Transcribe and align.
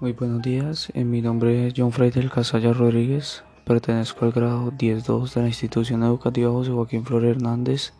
Muy 0.00 0.12
buenos 0.12 0.42
días, 0.42 0.92
eh, 0.94 1.02
mi 1.02 1.20
nombre 1.20 1.66
es 1.66 1.74
John 1.76 1.90
Frey 1.90 2.12
del 2.12 2.30
Casalla 2.30 2.72
Rodríguez, 2.72 3.42
pertenezco 3.64 4.26
al 4.26 4.30
grado 4.30 4.70
10-2 4.70 5.34
de 5.34 5.40
la 5.40 5.48
institución 5.48 6.04
educativa 6.04 6.52
José 6.52 6.70
Joaquín 6.70 7.04
Flor 7.04 7.24
Hernández 7.24 7.94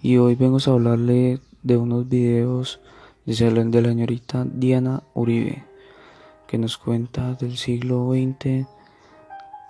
y 0.00 0.18
hoy 0.18 0.36
vengo 0.36 0.58
a 0.64 0.70
hablarle 0.70 1.40
de 1.64 1.76
unos 1.76 2.08
videos 2.08 2.78
de 3.26 3.50
la 3.50 3.90
señorita 3.90 4.46
Diana 4.48 5.02
Uribe 5.12 5.64
que 6.46 6.56
nos 6.56 6.78
cuenta 6.78 7.34
del 7.34 7.56
siglo 7.56 8.12
XX, 8.12 8.68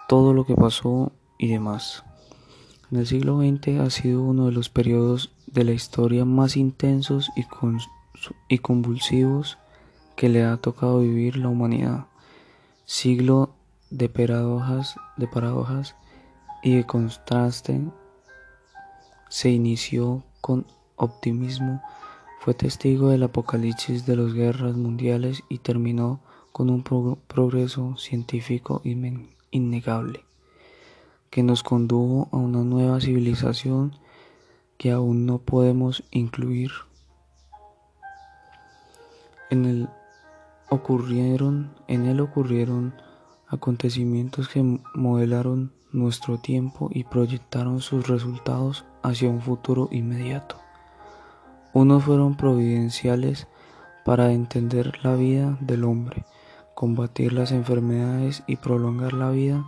todo 0.06 0.34
lo 0.34 0.44
que 0.44 0.56
pasó 0.56 1.12
y 1.38 1.48
demás. 1.48 2.04
En 2.90 2.98
el 2.98 3.06
siglo 3.06 3.38
XX 3.40 3.80
ha 3.80 3.88
sido 3.88 4.20
uno 4.20 4.44
de 4.46 4.52
los 4.52 4.68
periodos 4.68 5.32
de 5.46 5.64
la 5.64 5.72
historia 5.72 6.26
más 6.26 6.58
intensos 6.58 7.30
y, 7.36 7.46
y 8.50 8.58
convulsivos 8.58 9.56
que 10.16 10.28
le 10.28 10.44
ha 10.44 10.56
tocado 10.56 11.00
vivir 11.00 11.36
la 11.36 11.48
humanidad. 11.48 12.06
Siglo 12.84 13.50
de 13.90 14.08
paradojas, 14.08 14.96
de 15.16 15.26
paradojas 15.26 15.96
y 16.62 16.76
de 16.76 16.84
contraste 16.84 17.80
se 19.28 19.50
inició 19.50 20.22
con 20.40 20.66
optimismo, 20.96 21.82
fue 22.40 22.54
testigo 22.54 23.08
del 23.08 23.22
apocalipsis 23.22 24.06
de 24.06 24.16
las 24.16 24.34
guerras 24.34 24.76
mundiales 24.76 25.42
y 25.48 25.58
terminó 25.58 26.20
con 26.52 26.70
un 26.70 26.82
progreso 26.82 27.96
científico 27.96 28.82
innegable 29.50 30.24
que 31.30 31.42
nos 31.42 31.64
condujo 31.64 32.28
a 32.30 32.36
una 32.36 32.62
nueva 32.62 33.00
civilización 33.00 33.96
que 34.78 34.92
aún 34.92 35.26
no 35.26 35.38
podemos 35.38 36.04
incluir. 36.12 36.70
En 39.50 39.64
el 39.64 39.88
ocurrieron, 40.68 41.70
en 41.88 42.06
él 42.06 42.20
ocurrieron 42.20 42.94
acontecimientos 43.48 44.48
que 44.48 44.80
modelaron 44.94 45.72
nuestro 45.92 46.38
tiempo 46.38 46.90
y 46.92 47.04
proyectaron 47.04 47.80
sus 47.80 48.08
resultados 48.08 48.84
hacia 49.02 49.28
un 49.28 49.40
futuro 49.40 49.88
inmediato. 49.92 50.56
Unos 51.72 52.04
fueron 52.04 52.36
providenciales 52.36 53.46
para 54.04 54.32
entender 54.32 54.92
la 55.02 55.14
vida 55.14 55.56
del 55.60 55.84
hombre, 55.84 56.24
combatir 56.74 57.32
las 57.32 57.52
enfermedades 57.52 58.42
y 58.46 58.56
prolongar 58.56 59.12
la 59.12 59.30
vida, 59.30 59.64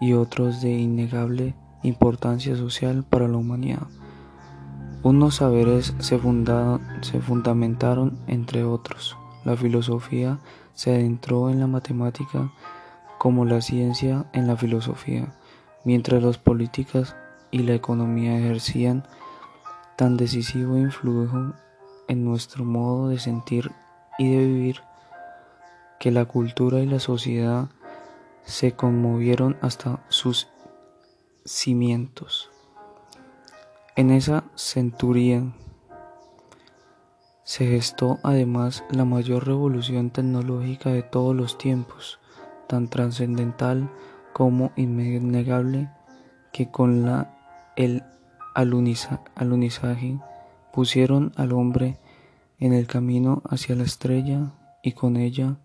y 0.00 0.14
otros 0.14 0.62
de 0.62 0.70
innegable 0.70 1.54
importancia 1.82 2.56
social 2.56 3.04
para 3.04 3.28
la 3.28 3.36
humanidad. 3.36 3.86
Unos 5.02 5.36
saberes 5.36 5.94
se, 5.98 6.20
se 7.02 7.20
fundamentaron 7.20 8.18
entre 8.26 8.64
otros. 8.64 9.19
La 9.44 9.56
filosofía 9.56 10.38
se 10.74 10.90
adentró 10.90 11.50
en 11.50 11.60
la 11.60 11.66
matemática 11.66 12.52
como 13.18 13.44
la 13.44 13.60
ciencia 13.60 14.26
en 14.32 14.46
la 14.46 14.56
filosofía, 14.56 15.34
mientras 15.84 16.22
las 16.22 16.38
políticas 16.38 17.16
y 17.50 17.58
la 17.58 17.74
economía 17.74 18.38
ejercían 18.38 19.06
tan 19.96 20.16
decisivo 20.16 20.78
influjo 20.78 21.54
en 22.08 22.24
nuestro 22.24 22.64
modo 22.64 23.08
de 23.08 23.18
sentir 23.18 23.72
y 24.18 24.30
de 24.30 24.38
vivir 24.38 24.80
que 25.98 26.10
la 26.10 26.24
cultura 26.24 26.80
y 26.80 26.86
la 26.86 26.98
sociedad 26.98 27.68
se 28.44 28.72
conmovieron 28.72 29.56
hasta 29.60 30.02
sus 30.08 30.48
cimientos. 31.44 32.50
En 33.96 34.10
esa 34.10 34.44
centuria 34.54 35.44
se 37.50 37.66
gestó 37.66 38.20
además 38.22 38.84
la 38.90 39.04
mayor 39.04 39.44
revolución 39.44 40.10
tecnológica 40.10 40.90
de 40.90 41.02
todos 41.02 41.34
los 41.34 41.58
tiempos, 41.58 42.20
tan 42.68 42.86
trascendental 42.86 43.90
como 44.32 44.70
innegable 44.76 45.90
que 46.52 46.70
con 46.70 47.04
la, 47.04 47.36
el 47.74 48.04
alunizaje 48.54 50.20
pusieron 50.72 51.32
al 51.34 51.50
hombre 51.50 51.98
en 52.60 52.72
el 52.72 52.86
camino 52.86 53.42
hacia 53.50 53.74
la 53.74 53.82
estrella 53.82 54.52
y 54.84 54.92
con 54.92 55.16
ella 55.16 55.56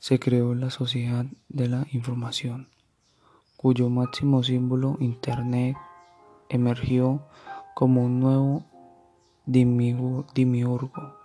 se 0.00 0.18
creó 0.18 0.56
la 0.56 0.70
sociedad 0.70 1.26
de 1.48 1.68
la 1.68 1.86
información, 1.92 2.70
cuyo 3.56 3.88
máximo 3.88 4.42
símbolo 4.42 4.96
Internet 4.98 5.76
emergió 6.48 7.22
como 7.76 8.02
un 8.02 8.18
nuevo 8.18 8.64
dimiurgo 9.46 11.19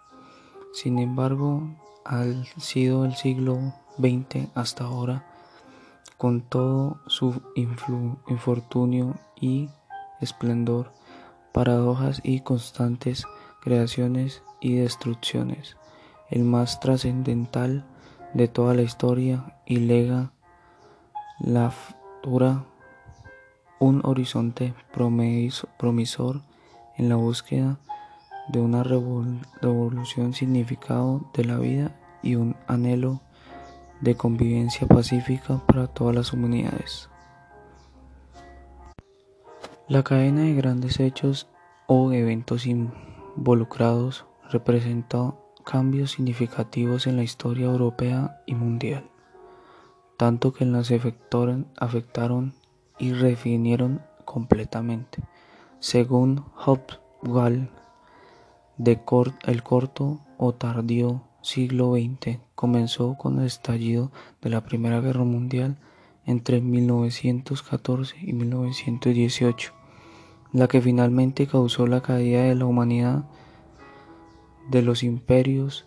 sin 0.76 1.00
embargo, 1.00 1.70
ha 2.04 2.26
sido 2.58 3.06
el 3.06 3.16
siglo 3.16 3.74
XX 3.98 4.50
hasta 4.56 4.84
ahora, 4.84 5.26
con 6.18 6.42
todo 6.42 7.00
su 7.08 7.42
infortunio 8.28 9.16
y 9.40 9.70
esplendor, 10.20 10.92
paradojas 11.54 12.20
y 12.26 12.42
constantes 12.42 13.24
creaciones 13.62 14.44
y 14.60 14.76
destrucciones, 14.76 15.78
el 16.30 16.44
más 16.44 16.82
trascendental 16.82 17.86
de 18.34 18.50
toda 18.50 18.74
la 18.74 18.82
historia 18.82 19.56
y 19.66 19.78
lega 19.78 20.34
la 21.40 21.72
futura 21.72 22.66
un 23.80 24.02
horizonte 24.04 24.74
promisor 24.92 26.42
en 26.98 27.08
la 27.08 27.16
búsqueda 27.16 27.80
de 28.48 28.60
una 28.60 28.84
revolución 28.84 30.34
significado 30.34 31.30
de 31.34 31.46
la 31.46 31.58
vida 31.58 31.96
y 32.22 32.36
un 32.36 32.56
anhelo 32.68 33.22
de 34.02 34.16
convivencia 34.16 34.88
pacífica 34.88 35.62
para 35.66 35.88
todas 35.88 36.16
las 36.16 36.34
humanidades. 36.34 37.10
La 39.88 40.04
cadena 40.04 40.42
de 40.42 40.54
grandes 40.56 41.00
hechos 41.00 41.48
o 41.88 42.12
eventos 42.12 42.66
involucrados 42.66 44.26
representó 44.50 45.54
cambios 45.64 46.12
significativos 46.12 47.08
en 47.08 47.18
la 47.18 47.24
historia 47.24 47.66
europea 47.66 48.42
y 48.46 48.56
mundial, 48.56 49.10
tanto 50.18 50.54
que 50.54 50.66
las 50.66 50.92
afectaron 50.92 52.54
y 52.98 53.14
refinieron 53.14 54.02
completamente. 54.24 55.24
Según 55.80 56.46
Hopwell, 56.66 57.70
de 58.78 59.00
el 59.46 59.64
corto 59.64 60.20
o 60.38 60.54
tardío 60.54 61.22
siglo 61.42 61.94
XX 61.94 62.40
comenzó 62.56 63.16
con 63.18 63.40
el 63.40 63.46
estallido 63.46 64.12
de 64.42 64.50
la 64.50 64.62
Primera 64.62 65.00
Guerra 65.00 65.24
Mundial 65.24 65.78
entre 66.26 66.60
1914 66.60 68.16
y 68.22 68.34
1918, 68.34 69.74
la 70.52 70.68
que 70.68 70.82
finalmente 70.82 71.48
causó 71.48 71.86
la 71.86 72.02
caída 72.02 72.44
de 72.44 72.56
la 72.56 72.66
humanidad 72.66 73.26
de 74.70 74.82
los 74.82 75.04
imperios 75.04 75.86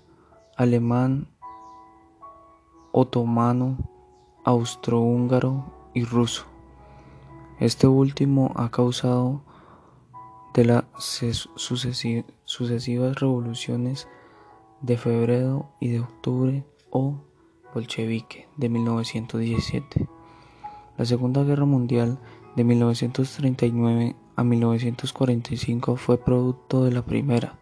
alemán, 0.57 1.29
otomano, 2.93 3.79
austrohúngaro 4.45 5.91
y 5.95 6.05
ruso. 6.05 6.45
Este 7.59 7.89
último 7.89 8.53
ha 8.55 8.71
causado 8.71 9.43
de 10.55 10.65
las 10.65 10.85
sucesivas 11.55 13.21
revoluciones 13.21 14.09
de 14.81 14.97
febrero 14.97 15.71
y 15.81 15.89
de 15.89 16.01
octubre 16.01 16.65
o 16.91 17.17
bolchevique 17.75 18.49
de 18.57 18.69
1917. 18.69 20.09
La 20.97 21.05
Segunda 21.05 21.45
Guerra 21.45 21.65
Mundial 21.65 22.19
de 22.57 22.65
1939 22.65 24.17
a 24.37 24.45
1945 24.45 25.97
fue 25.97 26.19
producto 26.19 26.85
de 26.85 26.93
la 26.93 27.05
primera, 27.05 27.59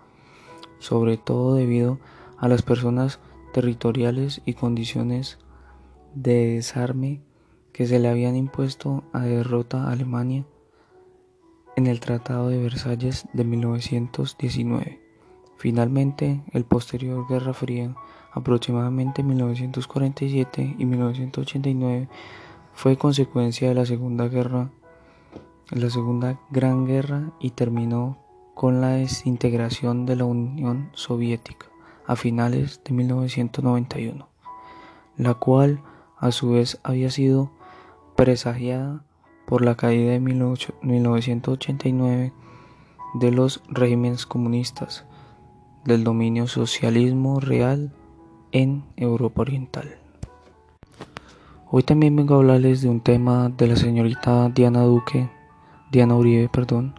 sobre 0.78 1.16
todo 1.16 1.54
debido 1.54 1.98
a 2.38 2.48
las 2.48 2.62
personas 2.62 3.18
territoriales 3.52 4.42
y 4.44 4.54
condiciones 4.54 5.38
de 6.14 6.54
desarme 6.54 7.22
que 7.72 7.86
se 7.86 7.98
le 7.98 8.08
habían 8.08 8.36
impuesto 8.36 9.04
a 9.12 9.20
derrota 9.20 9.84
a 9.84 9.92
Alemania 9.92 10.46
en 11.76 11.86
el 11.86 12.00
Tratado 12.00 12.48
de 12.48 12.60
Versalles 12.60 13.26
de 13.32 13.44
1919. 13.44 15.00
Finalmente, 15.56 16.42
el 16.52 16.64
posterior 16.64 17.26
Guerra 17.28 17.52
Fría, 17.52 17.94
aproximadamente 18.32 19.22
1947 19.22 20.76
y 20.78 20.84
1989, 20.84 22.08
fue 22.74 22.96
consecuencia 22.96 23.68
de 23.68 23.74
la 23.74 23.86
Segunda 23.86 24.28
Guerra, 24.28 24.70
la 25.70 25.90
Segunda 25.90 26.40
Gran 26.50 26.86
Guerra 26.86 27.32
y 27.40 27.50
terminó 27.50 28.18
con 28.54 28.80
la 28.80 28.90
desintegración 28.90 30.06
de 30.06 30.16
la 30.16 30.24
Unión 30.24 30.90
Soviética 30.94 31.66
a 32.06 32.16
finales 32.16 32.80
de 32.84 32.92
1991, 32.94 34.28
la 35.16 35.34
cual 35.34 35.82
a 36.18 36.32
su 36.32 36.52
vez 36.52 36.78
había 36.82 37.10
sido 37.10 37.50
presagiada 38.14 39.05
por 39.46 39.64
la 39.64 39.76
caída 39.76 40.12
de 40.12 40.20
1989 40.20 42.32
de 43.14 43.30
los 43.30 43.62
regímenes 43.68 44.26
comunistas, 44.26 45.06
del 45.84 46.04
dominio 46.04 46.46
socialismo 46.48 47.40
real 47.40 47.92
en 48.52 48.84
Europa 48.96 49.42
Oriental. 49.42 49.98
Hoy 51.70 51.82
también 51.82 52.16
vengo 52.16 52.34
a 52.34 52.38
hablarles 52.38 52.80
de 52.82 52.88
un 52.88 53.00
tema 53.00 53.48
de 53.48 53.68
la 53.68 53.76
señorita 53.76 54.48
Diana 54.50 54.82
Duque, 54.82 55.30
Diana 55.90 56.16
Uribe, 56.16 56.48
perdón. 56.48 56.94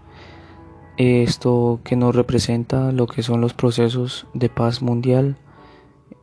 Esto 0.97 1.79
que 1.83 1.95
nos 1.95 2.15
representa 2.15 2.91
lo 2.91 3.07
que 3.07 3.23
son 3.23 3.41
los 3.41 3.53
procesos 3.53 4.27
de 4.33 4.49
paz 4.49 4.81
mundial 4.81 5.37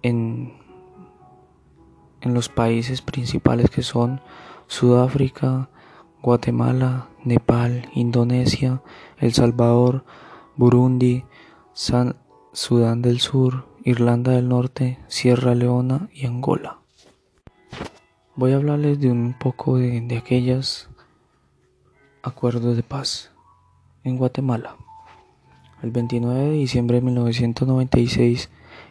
en, 0.02 0.54
en 2.20 2.34
los 2.34 2.48
países 2.48 3.02
principales 3.02 3.70
que 3.70 3.82
son 3.82 4.20
Sudáfrica, 4.66 5.68
Guatemala, 6.24 7.08
Nepal, 7.22 7.90
Indonesia, 7.92 8.80
El 9.18 9.34
Salvador, 9.34 10.06
Burundi, 10.56 11.22
San, 11.74 12.16
Sudán 12.54 13.02
del 13.02 13.20
Sur, 13.20 13.66
Irlanda 13.84 14.32
del 14.32 14.48
Norte, 14.48 14.98
Sierra 15.06 15.54
Leona 15.54 16.08
y 16.14 16.24
Angola. 16.24 16.78
Voy 18.36 18.52
a 18.52 18.56
hablarles 18.56 19.00
de 19.00 19.10
un 19.10 19.36
poco 19.38 19.76
de, 19.76 20.00
de 20.00 20.16
aquellas 20.16 20.88
acuerdos 22.22 22.74
de 22.74 22.82
paz 22.82 23.30
en 24.02 24.16
Guatemala. 24.16 24.76
El 25.82 25.90
29 25.90 26.40
de 26.40 26.52
diciembre 26.52 27.00
de 27.00 27.02
1996, 27.02 28.48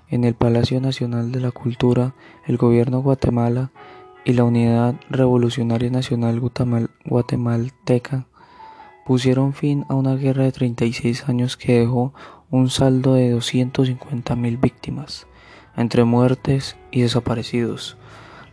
en 0.08 0.24
el 0.24 0.36
Palacio 0.36 0.80
Nacional 0.80 1.32
de 1.32 1.40
la 1.40 1.50
Cultura, 1.50 2.14
el 2.46 2.58
gobierno 2.58 2.98
de 2.98 3.04
Guatemala 3.06 3.72
y 4.26 4.34
la 4.34 4.44
Unidad 4.44 4.96
Revolucionaria 5.10 5.90
Nacional 5.90 6.40
Guatemalteca 7.06 8.28
pusieron 9.06 9.54
fin 9.54 9.86
a 9.90 9.96
una 9.96 10.16
guerra 10.16 10.44
de 10.44 10.52
36 10.52 11.28
años 11.28 11.58
que 11.58 11.80
dejó 11.80 12.14
un 12.50 12.70
saldo 12.70 13.16
de 13.16 13.36
250.000 13.36 14.62
víctimas, 14.62 15.28
entre 15.76 16.04
muertes 16.04 16.78
y 16.92 17.02
desaparecidos. 17.02 17.98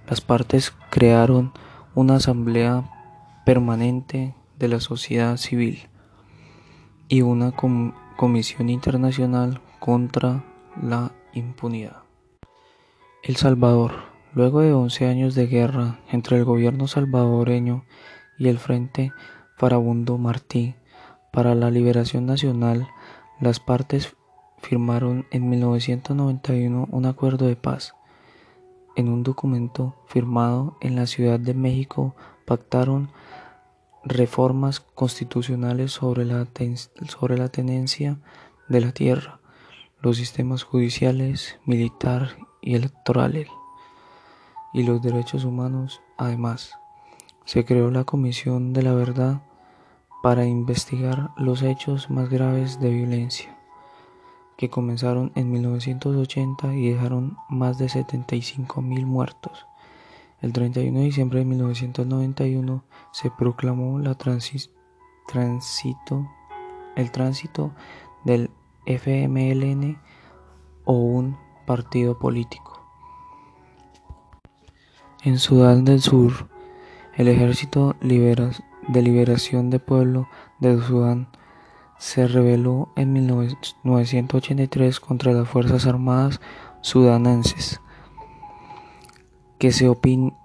Las 0.08 0.20
partes 0.20 0.74
crearon 0.90 1.52
una 1.94 2.16
asamblea 2.16 2.90
permanente 3.46 4.34
de 4.58 4.68
la 4.68 4.80
sociedad 4.80 5.36
civil 5.36 5.88
y 7.08 7.22
una 7.22 7.52
comisión 8.16 8.70
internacional 8.70 9.60
contra 9.78 10.44
la 10.82 11.12
impunidad. 11.32 12.02
El 13.22 13.36
Salvador 13.36 14.09
Luego 14.32 14.60
de 14.60 14.72
11 14.72 15.06
años 15.06 15.34
de 15.34 15.48
guerra 15.48 15.98
entre 16.08 16.36
el 16.36 16.44
gobierno 16.44 16.86
salvadoreño 16.86 17.84
y 18.38 18.46
el 18.46 18.58
Frente 18.58 19.12
Farabundo 19.56 20.18
Martí 20.18 20.76
para 21.32 21.56
la 21.56 21.68
Liberación 21.68 22.26
Nacional, 22.26 22.86
las 23.40 23.58
partes 23.58 24.14
firmaron 24.58 25.26
en 25.32 25.48
1991 25.48 26.86
un 26.92 27.06
acuerdo 27.06 27.48
de 27.48 27.56
paz. 27.56 27.94
En 28.94 29.08
un 29.08 29.24
documento 29.24 29.96
firmado 30.06 30.76
en 30.80 30.94
la 30.94 31.06
Ciudad 31.06 31.40
de 31.40 31.54
México 31.54 32.14
pactaron 32.46 33.10
reformas 34.04 34.78
constitucionales 34.78 35.90
sobre 35.90 36.24
la, 36.24 36.46
sobre 37.08 37.36
la 37.36 37.48
tenencia 37.48 38.20
de 38.68 38.80
la 38.80 38.92
tierra, 38.92 39.40
los 40.00 40.18
sistemas 40.18 40.62
judiciales, 40.62 41.58
militar 41.66 42.36
y 42.62 42.76
electorales 42.76 43.48
y 44.72 44.82
los 44.82 45.02
derechos 45.02 45.44
humanos. 45.44 46.02
Además, 46.16 46.78
se 47.44 47.64
creó 47.64 47.90
la 47.90 48.04
Comisión 48.04 48.72
de 48.72 48.82
la 48.82 48.94
Verdad 48.94 49.42
para 50.22 50.44
investigar 50.44 51.30
los 51.36 51.62
hechos 51.62 52.10
más 52.10 52.28
graves 52.28 52.78
de 52.80 52.90
violencia 52.90 53.56
que 54.60 54.68
comenzaron 54.68 55.32
en 55.36 55.50
1980 55.50 56.74
y 56.74 56.90
dejaron 56.90 57.38
más 57.48 57.78
de 57.78 57.88
75 57.88 58.82
mil 58.82 59.06
muertos. 59.06 59.66
El 60.42 60.52
31 60.52 60.98
de 60.98 61.04
diciembre 61.06 61.38
de 61.38 61.46
1991 61.46 62.84
se 63.10 63.30
proclamó 63.30 63.98
la 63.98 64.14
el 66.96 67.10
tránsito 67.10 67.72
del 68.24 68.50
FMLN 68.84 69.98
o 70.84 70.92
un 70.92 71.38
partido 71.66 72.18
político. 72.18 72.79
En 75.22 75.38
Sudán 75.38 75.84
del 75.84 76.00
Sur, 76.00 76.48
el 77.14 77.28
Ejército 77.28 77.94
de 78.00 79.02
Liberación 79.02 79.68
del 79.68 79.80
Pueblo 79.80 80.28
de 80.60 80.80
Sudán 80.80 81.28
se 81.98 82.26
rebeló 82.26 82.88
en 82.96 83.12
1983 83.12 84.98
contra 84.98 85.32
las 85.32 85.46
Fuerzas 85.46 85.86
Armadas 85.86 86.40
sudanenses 86.80 87.82
que 89.58 89.72
se, 89.72 89.94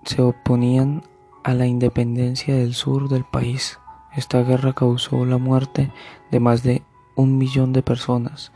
se 0.04 0.22
oponían 0.22 1.04
a 1.45 1.54
la 1.54 1.68
independencia 1.68 2.54
del 2.54 2.74
sur 2.74 3.07
del 3.07 3.24
país. 3.24 3.80
Esta 4.13 4.44
guerra 4.44 4.74
causó 4.74 5.25
la 5.25 5.38
muerte 5.38 5.89
de 6.31 6.42
más 6.42 6.63
de 6.63 6.83
un 7.16 7.38
millón 7.38 7.71
de 7.71 7.81
personas. 7.81 8.51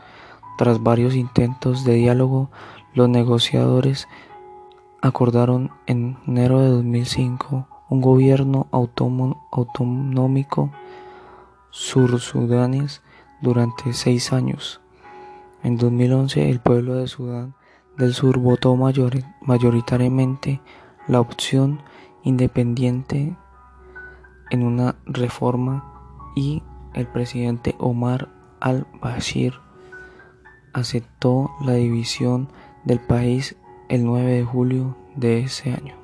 Tras 0.58 0.82
varios 0.82 1.14
intentos 1.14 1.86
de 1.86 1.94
diálogo, 1.94 2.50
los 2.92 3.08
negociadores 3.08 4.06
acordaron 5.02 5.70
en 5.86 6.18
enero 6.26 6.60
de 6.60 6.68
2005 6.68 7.66
un 7.88 8.00
gobierno 8.00 8.68
autonómico 9.50 10.70
sur-sudanés 11.70 13.02
durante 13.40 13.92
seis 13.92 14.32
años. 14.32 14.80
En 15.62 15.76
2011 15.76 16.50
el 16.50 16.60
pueblo 16.60 16.94
de 16.94 17.08
Sudán 17.08 17.54
del 17.96 18.14
Sur 18.14 18.38
votó 18.38 18.76
mayoritariamente 18.76 20.60
la 21.06 21.20
opción 21.20 21.82
independiente 22.22 23.36
en 24.50 24.62
una 24.62 24.96
reforma 25.06 25.84
y 26.36 26.62
el 26.94 27.06
presidente 27.06 27.74
Omar 27.78 28.28
al-Bashir 28.60 29.54
aceptó 30.72 31.50
la 31.62 31.72
división 31.74 32.48
del 32.84 33.00
país 33.00 33.56
el 33.90 34.04
9 34.04 34.32
de 34.32 34.44
julio 34.44 34.96
de 35.16 35.40
ese 35.40 35.72
año. 35.72 35.96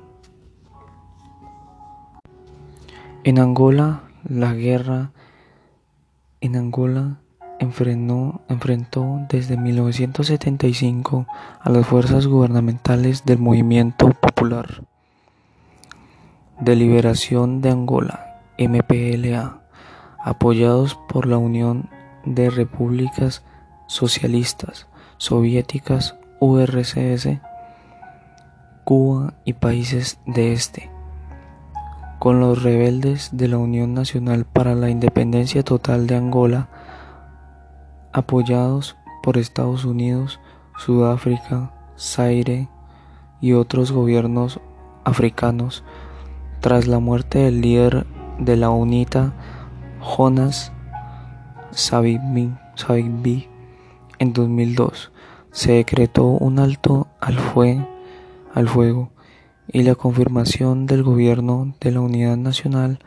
En 3.23 3.39
Angola, 3.39 4.03
la 4.27 4.53
guerra 4.53 5.11
en 6.41 6.57
Angola 6.57 7.21
enfrentó, 7.59 8.41
enfrentó 8.49 9.21
desde 9.29 9.57
1975 9.57 11.27
a 11.61 11.69
las 11.69 11.87
fuerzas 11.87 12.27
gubernamentales 12.27 13.25
del 13.25 13.39
Movimiento 13.39 14.09
Popular 14.11 14.83
de 16.59 16.75
Liberación 16.75 17.61
de 17.61 17.69
Angola, 17.69 18.41
MPLA, 18.59 19.61
apoyados 20.19 20.99
por 21.07 21.25
la 21.25 21.37
Unión 21.37 21.89
de 22.25 22.49
Repúblicas 22.49 23.43
Socialistas 23.87 24.87
Soviéticas, 25.17 26.15
URSS, 26.39 27.39
Cuba 28.87 29.33
y 29.43 29.51
países 29.51 30.17
de 30.25 30.53
este, 30.53 30.89
con 32.19 32.39
los 32.39 32.63
rebeldes 32.63 33.31
de 33.33 33.49
la 33.49 33.57
Unión 33.57 33.93
Nacional 33.93 34.45
para 34.45 34.75
la 34.75 34.89
Independencia 34.89 35.61
Total 35.61 36.07
de 36.07 36.15
Angola, 36.15 36.69
apoyados 38.13 38.95
por 39.21 39.37
Estados 39.37 39.83
Unidos, 39.83 40.39
Sudáfrica, 40.77 41.73
Zaire 41.99 42.69
y 43.41 43.51
otros 43.51 43.91
gobiernos 43.91 44.61
africanos, 45.03 45.83
tras 46.61 46.87
la 46.87 46.99
muerte 46.99 47.39
del 47.39 47.59
líder 47.59 48.07
de 48.39 48.55
la 48.55 48.69
UNITA, 48.69 49.33
Jonas 49.99 50.71
Savimbi, 51.71 52.55
en 54.17 54.31
2002, 54.31 55.11
se 55.51 55.73
decretó 55.73 56.23
un 56.23 56.59
alto 56.59 57.07
al 57.19 57.37
fuego 57.37 57.96
al 58.57 58.67
fuego 58.67 59.11
y 59.67 59.83
la 59.83 59.93
confirmación 59.93 60.87
del 60.87 61.03
gobierno 61.03 61.75
de 61.79 61.91
la 61.91 62.01
Unidad 62.01 62.37
Nacional 62.37 62.97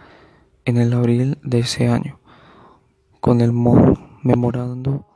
en 0.64 0.76
el 0.76 0.92
abril 0.92 1.38
de 1.42 1.58
ese 1.58 1.88
año, 1.88 2.20
con 3.20 3.40
el 3.40 3.52
memorando 4.22 5.06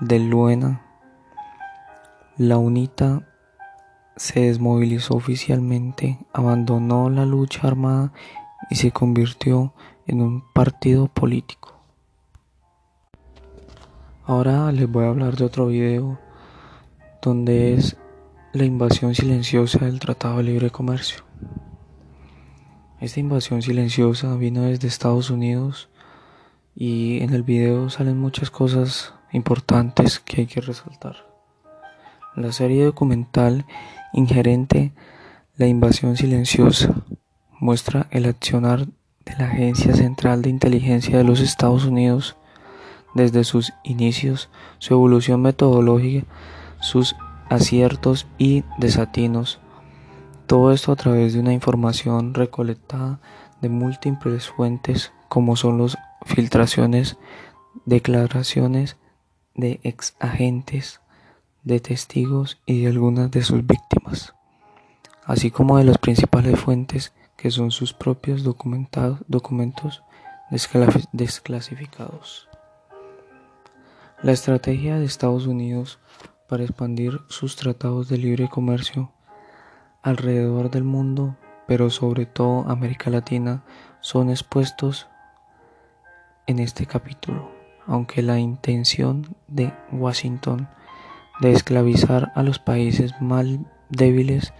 de 0.00 0.18
Luena, 0.18 0.80
la 2.38 2.56
UNITA 2.56 3.28
se 4.16 4.46
desmovilizó 4.46 5.14
oficialmente, 5.14 6.20
abandonó 6.32 7.10
la 7.10 7.26
lucha 7.26 7.68
armada 7.68 8.14
y 8.70 8.76
se 8.76 8.92
convirtió 8.92 9.74
en 10.06 10.22
un 10.22 10.42
partido 10.54 11.08
político. 11.08 11.74
Ahora 14.24 14.72
les 14.72 14.90
voy 14.90 15.04
a 15.04 15.08
hablar 15.08 15.36
de 15.36 15.44
otro 15.44 15.66
video 15.66 16.18
donde 17.20 17.74
es 17.74 17.98
la 18.54 18.64
invasión 18.64 19.16
silenciosa 19.16 19.80
del 19.84 19.98
Tratado 19.98 20.36
de 20.36 20.44
Libre 20.44 20.70
Comercio. 20.70 21.24
Esta 23.00 23.18
invasión 23.18 23.62
silenciosa 23.62 24.36
vino 24.36 24.62
desde 24.62 24.86
Estados 24.86 25.30
Unidos 25.30 25.88
y 26.76 27.20
en 27.20 27.34
el 27.34 27.42
video 27.42 27.90
salen 27.90 28.16
muchas 28.16 28.52
cosas 28.52 29.12
importantes 29.32 30.20
que 30.20 30.42
hay 30.42 30.46
que 30.46 30.60
resaltar. 30.60 31.16
La 32.36 32.52
serie 32.52 32.84
documental 32.84 33.66
Ingerente 34.12 34.92
La 35.56 35.66
invasión 35.66 36.16
silenciosa 36.16 36.94
muestra 37.58 38.06
el 38.12 38.24
accionar 38.24 38.86
de 38.86 39.36
la 39.36 39.46
Agencia 39.46 39.94
Central 39.94 40.42
de 40.42 40.50
Inteligencia 40.50 41.18
de 41.18 41.24
los 41.24 41.40
Estados 41.40 41.86
Unidos 41.86 42.36
desde 43.16 43.42
sus 43.42 43.72
inicios, 43.82 44.48
su 44.78 44.94
evolución 44.94 45.42
metodológica, 45.42 46.24
sus 46.80 47.16
aciertos 47.48 48.26
y 48.38 48.64
desatinos. 48.78 49.60
Todo 50.46 50.72
esto 50.72 50.92
a 50.92 50.96
través 50.96 51.32
de 51.34 51.40
una 51.40 51.52
información 51.52 52.34
recolectada 52.34 53.20
de 53.60 53.68
múltiples 53.68 54.48
fuentes 54.48 55.12
como 55.28 55.56
son 55.56 55.78
las 55.78 55.96
filtraciones, 56.24 57.16
declaraciones 57.86 58.96
de 59.54 59.80
ex 59.82 60.16
agentes, 60.20 61.00
de 61.62 61.80
testigos 61.80 62.60
y 62.66 62.82
de 62.82 62.88
algunas 62.88 63.30
de 63.30 63.42
sus 63.42 63.66
víctimas, 63.66 64.34
así 65.24 65.50
como 65.50 65.78
de 65.78 65.84
las 65.84 65.98
principales 65.98 66.60
fuentes 66.60 67.14
que 67.36 67.50
son 67.50 67.70
sus 67.70 67.92
propios 67.92 68.42
documentos 68.42 70.02
desclasificados. 71.12 72.48
La 74.22 74.32
estrategia 74.32 74.98
de 74.98 75.04
Estados 75.04 75.46
Unidos 75.46 75.98
para 76.48 76.64
expandir 76.64 77.20
sus 77.28 77.56
tratados 77.56 78.08
de 78.08 78.18
libre 78.18 78.48
comercio 78.48 79.10
alrededor 80.02 80.70
del 80.70 80.84
mundo, 80.84 81.36
pero 81.66 81.90
sobre 81.90 82.26
todo 82.26 82.68
América 82.68 83.10
Latina, 83.10 83.64
son 84.00 84.30
expuestos 84.30 85.08
en 86.46 86.58
este 86.58 86.86
capítulo, 86.86 87.50
aunque 87.86 88.22
la 88.22 88.38
intención 88.38 89.34
de 89.48 89.72
Washington 89.90 90.68
de 91.40 91.52
esclavizar 91.52 92.32
a 92.34 92.42
los 92.42 92.58
países 92.58 93.20
más 93.20 93.46
débiles 93.88 94.52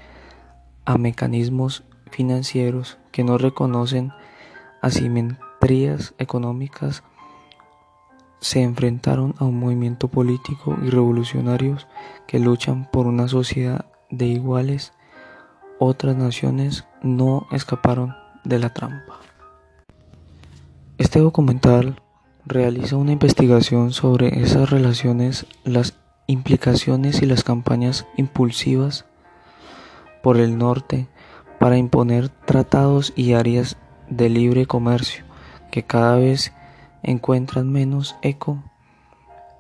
a 0.85 0.99
mecanismos 0.99 1.85
financieros 2.11 2.99
que 3.13 3.25
no 3.25 3.39
reconocen 3.39 4.13
asimetrías 4.83 6.15
económicas 6.19 7.03
se 8.45 8.61
enfrentaron 8.61 9.35
a 9.39 9.45
un 9.47 9.59
movimiento 9.59 10.09
político 10.09 10.77
y 10.83 10.91
revolucionarios 10.91 11.87
que 12.27 12.39
luchan 12.39 12.87
por 12.93 13.07
una 13.07 13.27
sociedad 13.27 13.87
de 14.11 14.27
iguales. 14.27 14.93
Otras 15.79 16.15
naciones 16.15 16.85
no 17.03 17.47
escaparon 17.53 18.15
de 18.45 18.59
la 18.59 18.69
trampa. 18.69 19.19
Este 20.99 21.21
documental 21.21 22.03
realiza 22.45 22.97
una 22.97 23.13
investigación 23.13 23.93
sobre 23.95 24.43
esas 24.43 24.69
relaciones, 24.69 25.47
las 25.65 25.95
implicaciones 26.27 27.23
y 27.23 27.27
las 27.27 27.45
campañas 27.45 28.07
impulsivas 28.19 29.07
por 30.23 30.37
el 30.37 30.59
norte 30.59 31.09
para 31.59 31.79
imponer 31.79 32.29
tratados 32.29 33.15
y 33.17 33.33
áreas 33.33 33.79
de 34.11 34.29
libre 34.29 34.67
comercio 34.67 35.25
que 35.71 35.83
cada 35.83 36.17
vez 36.17 36.53
encuentran 37.05 37.71
menos 37.71 38.17
eco 38.23 38.63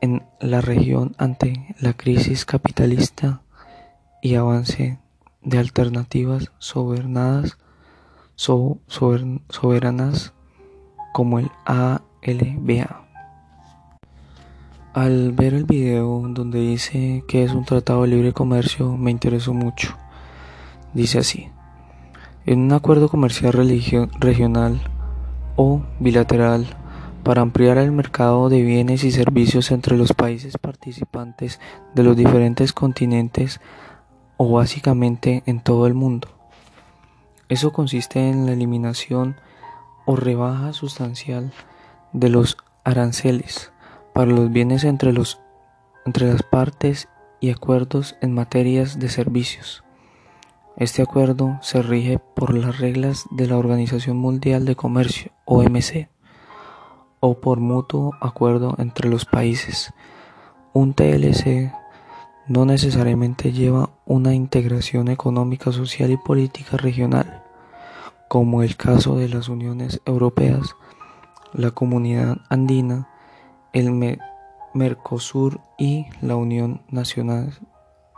en 0.00 0.22
la 0.40 0.60
región 0.60 1.14
ante 1.18 1.74
la 1.80 1.92
crisis 1.94 2.44
capitalista 2.44 3.42
y 4.20 4.34
avance 4.34 4.98
de 5.42 5.58
alternativas 5.58 6.50
soberanas, 6.58 7.58
soberanas 8.36 10.32
como 11.12 11.38
el 11.38 11.50
ALBA. 11.64 13.06
Al 14.94 15.32
ver 15.32 15.54
el 15.54 15.64
video 15.64 16.22
donde 16.28 16.60
dice 16.60 17.24
que 17.26 17.44
es 17.44 17.52
un 17.52 17.64
tratado 17.64 18.02
de 18.02 18.08
libre 18.08 18.32
comercio 18.32 18.96
me 18.96 19.10
interesó 19.10 19.52
mucho. 19.52 19.96
Dice 20.92 21.18
así, 21.18 21.48
en 22.46 22.60
un 22.60 22.72
acuerdo 22.72 23.08
comercial 23.08 23.52
regional 24.20 24.80
o 25.56 25.82
bilateral 25.98 26.66
para 27.24 27.40
ampliar 27.40 27.78
el 27.78 27.90
mercado 27.90 28.50
de 28.50 28.62
bienes 28.62 29.02
y 29.02 29.10
servicios 29.10 29.70
entre 29.70 29.96
los 29.96 30.12
países 30.12 30.58
participantes 30.58 31.58
de 31.94 32.02
los 32.02 32.16
diferentes 32.16 32.72
continentes 32.74 33.60
o 34.36 34.52
básicamente 34.52 35.42
en 35.46 35.60
todo 35.60 35.86
el 35.86 35.94
mundo. 35.94 36.28
Eso 37.48 37.72
consiste 37.72 38.28
en 38.28 38.46
la 38.46 38.52
eliminación 38.52 39.36
o 40.04 40.16
rebaja 40.16 40.74
sustancial 40.74 41.52
de 42.12 42.28
los 42.28 42.58
aranceles 42.84 43.72
para 44.12 44.30
los 44.30 44.52
bienes 44.52 44.84
entre, 44.84 45.12
las 45.12 45.38
partes 46.50 47.08
y 47.40 47.50
acuerdos 47.50 48.16
en 48.20 48.34
materias 48.34 48.98
de 48.98 49.08
servicios. 49.08 49.82
Este 50.76 51.02
acuerdo 51.02 51.58
se 51.62 51.80
rige 51.80 52.18
por 52.18 52.54
las 52.54 52.78
reglas 52.78 53.24
de 53.30 53.46
la 53.46 53.56
Organización 53.56 54.18
Mundial 54.18 54.66
de 54.66 54.76
Comercio, 54.76 55.32
OMC 55.46 56.13
o 57.26 57.40
por 57.40 57.58
mutuo 57.58 58.12
acuerdo 58.20 58.74
entre 58.76 59.08
los 59.08 59.24
países. 59.24 59.94
Un 60.74 60.92
TLC 60.92 61.72
no 62.46 62.66
necesariamente 62.66 63.50
lleva 63.50 63.88
una 64.04 64.34
integración 64.34 65.08
económica, 65.08 65.72
social 65.72 66.10
y 66.10 66.18
política 66.18 66.76
regional, 66.76 67.42
como 68.28 68.62
el 68.62 68.76
caso 68.76 69.16
de 69.16 69.30
las 69.30 69.48
uniones 69.48 70.02
europeas, 70.04 70.76
la 71.54 71.70
Comunidad 71.70 72.42
Andina, 72.50 73.08
el 73.72 74.18
Mercosur 74.74 75.62
y 75.78 76.04
la 76.20 76.36
Unión 76.36 76.82
Nacional 76.90 77.54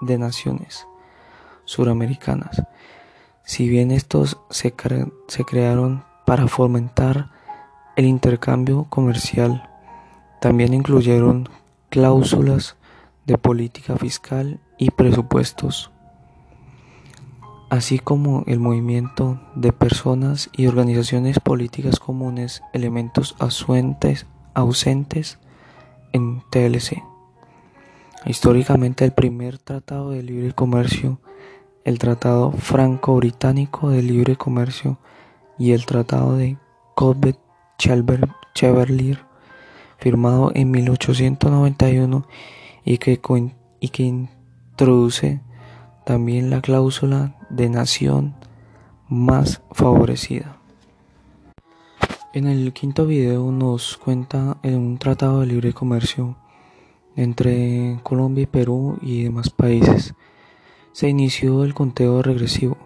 de 0.01 0.19
Naciones 0.19 0.85
Suramericanas. 1.65 2.61
Si 3.45 3.69
bien 3.69 3.93
estos 3.93 4.37
se, 4.51 4.75
se 5.29 5.45
crearon 5.45 6.03
para 6.25 6.49
fomentar 6.49 7.36
el 7.97 8.05
intercambio 8.05 8.85
comercial 8.91 9.69
también 10.41 10.75
incluyeron 10.75 11.49
cláusulas 11.89 12.77
de 13.25 13.39
política 13.39 13.97
fiscal 13.97 14.61
y 14.79 14.91
presupuestos, 14.91 15.91
así 17.71 17.99
como 17.99 18.45
el 18.47 18.61
movimiento 18.61 19.41
de 19.55 19.73
personas 19.73 20.51
y 20.53 20.67
organizaciones 20.67 21.41
políticas 21.41 21.99
comunes, 21.99 22.63
elementos 22.75 23.35
ausentes, 23.39 24.27
en 26.13 26.43
TLC. 26.51 27.03
Históricamente 28.27 29.05
el 29.05 29.13
primer 29.13 29.59
tratado 29.59 30.11
de 30.11 30.23
libre 30.23 30.53
comercio, 30.53 31.21
el 31.85 31.99
Tratado 31.99 32.53
Franco-Británico 32.53 33.91
de 33.91 34.03
Libre 34.03 34.37
Comercio 34.37 34.99
y 35.59 35.73
el 35.73 35.87
Tratado 35.87 36.37
de 36.37 36.59
Cobbett 36.95 37.39
Chevalier, 37.79 39.21
firmado 39.99 40.53
en 40.55 40.71
1891 40.71 42.27
y 42.85 42.99
que, 42.99 43.21
y 43.81 43.89
que 43.89 44.03
introduce 44.03 45.41
también 46.05 46.51
la 46.51 46.61
cláusula 46.61 47.37
de 47.51 47.69
nación 47.69 48.35
más 49.09 49.63
favorecida. 49.73 50.57
En 52.33 52.47
el 52.47 52.73
quinto 52.73 53.07
video 53.07 53.51
nos 53.51 53.97
cuenta 53.97 54.59
en 54.63 54.77
un 54.77 54.99
tratado 54.99 55.41
de 55.41 55.47
libre 55.47 55.73
comercio 55.73 56.37
entre 57.17 57.99
Colombia 58.03 58.43
y 58.43 58.47
Perú 58.47 58.99
y 59.01 59.25
demás 59.25 59.51
países. 59.51 60.15
Se 60.93 61.09
inició 61.09 61.65
el 61.65 61.75
conteo 61.75 62.23
regresivo. 62.23 62.77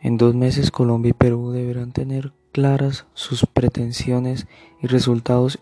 En 0.00 0.16
dos 0.16 0.34
meses 0.34 0.70
Colombia 0.70 1.10
y 1.10 1.14
Perú 1.14 1.50
deberán 1.50 1.92
tener 1.92 2.32
claras 2.54 3.04
sus 3.14 3.46
pretensiones 3.46 4.46
y 4.80 4.86
resultados 4.86 5.58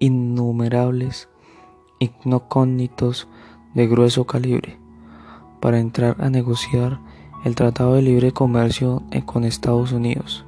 innumerables 0.00 1.28
incógnitos 2.00 3.28
de 3.72 3.86
grueso 3.86 4.26
calibre 4.26 4.76
para 5.60 5.78
entrar 5.78 6.16
a 6.18 6.30
negociar 6.30 6.98
el 7.44 7.54
Tratado 7.54 7.94
de 7.94 8.02
Libre 8.02 8.32
Comercio 8.32 9.04
con 9.26 9.44
Estados 9.44 9.92
Unidos. 9.92 10.44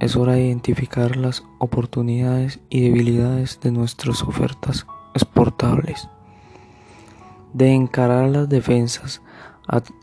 Es 0.00 0.16
hora 0.16 0.32
de 0.32 0.46
identificar 0.46 1.14
las 1.14 1.44
oportunidades 1.60 2.58
y 2.68 2.80
debilidades 2.80 3.60
de 3.60 3.70
nuestras 3.70 4.20
ofertas 4.24 4.84
exportables, 5.14 6.08
de 7.52 7.72
encarar 7.72 8.30
las 8.30 8.48
defensas, 8.48 9.22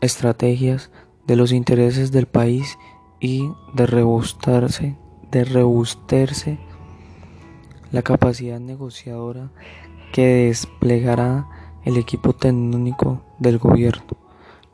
estrategias 0.00 0.90
de 1.26 1.36
los 1.36 1.52
intereses 1.52 2.12
del 2.12 2.26
país 2.26 2.78
y 3.20 3.52
de 3.74 3.86
rebustarse 3.86 5.01
de 5.32 5.44
rebusterse 5.44 6.58
la 7.90 8.02
capacidad 8.02 8.60
negociadora 8.60 9.50
que 10.12 10.46
desplegará 10.46 11.48
el 11.84 11.96
equipo 11.96 12.34
técnico 12.34 13.22
del 13.38 13.58
gobierno. 13.58 14.04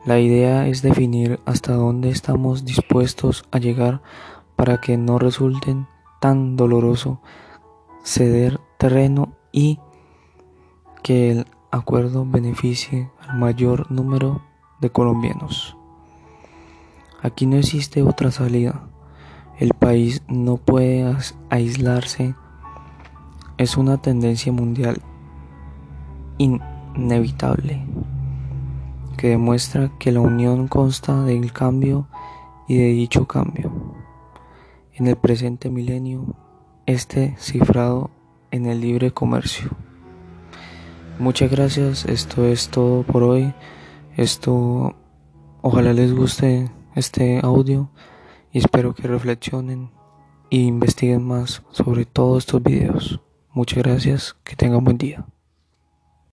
La 0.05 0.19
idea 0.19 0.67
es 0.67 0.83
definir 0.83 1.41
hasta 1.47 1.75
dónde 1.75 2.11
estamos 2.11 2.65
dispuestos 2.65 3.45
a 3.50 3.59
llegar 3.59 4.03
para 4.57 4.81
que 4.81 4.97
no 4.97 5.19
resulten 5.19 5.87
tan 6.21 6.57
doloroso 6.57 7.21
ceder 8.03 8.61
terreno 8.79 9.37
y 9.53 9.79
que 11.03 11.31
el 11.31 11.47
acuerdo 11.71 12.25
beneficie 12.27 13.11
al 13.21 13.38
mayor 13.38 13.91
número 13.91 14.43
de 14.81 14.91
colombianos. 14.91 15.77
Aquí 17.23 17.47
no 17.47 17.57
existe 17.57 18.03
otra 18.03 18.31
salida. 18.31 18.88
El 19.59 19.75
país 19.75 20.23
no 20.29 20.57
puede 20.57 21.17
aislarse. 21.50 22.37
Es 23.57 23.77
una 23.77 24.00
tendencia 24.00 24.53
mundial 24.53 25.03
inevitable 26.38 27.85
que 29.17 29.31
demuestra 29.31 29.91
que 29.99 30.12
la 30.12 30.21
unión 30.21 30.69
consta 30.69 31.25
del 31.25 31.53
cambio 31.53 32.07
y 32.69 32.77
de 32.77 32.87
dicho 32.91 33.27
cambio. 33.27 33.73
En 34.93 35.09
el 35.09 35.17
presente 35.17 35.71
milenio, 35.71 36.37
este 36.87 37.35
cifrado 37.37 38.11
en 38.53 38.67
el 38.67 38.81
libre 38.81 39.11
comercio. 39.11 39.71
Muchas 41.19 41.50
gracias, 41.50 42.05
esto 42.05 42.47
es 42.47 42.69
todo 42.69 43.03
por 43.03 43.25
hoy. 43.25 43.53
Esto, 44.17 44.95
ojalá 45.62 45.93
les 45.93 46.15
guste 46.15 46.71
este 46.95 47.41
audio 47.43 47.91
y 48.52 48.59
espero 48.59 48.95
que 48.95 49.09
reflexionen 49.09 49.90
e 50.50 50.57
investiguen 50.57 51.25
más 51.25 51.62
sobre 51.71 52.05
todos 52.05 52.45
estos 52.45 52.62
videos. 52.62 53.21
Muchas 53.52 53.78
gracias, 53.78 54.37
que 54.45 54.57
tengan 54.57 54.85
buen 54.85 54.99
día. 54.99 55.26